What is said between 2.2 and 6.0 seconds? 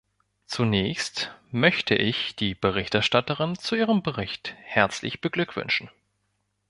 die Berichterstatterin zu ihrem Bericht herzlich beglückwünschen.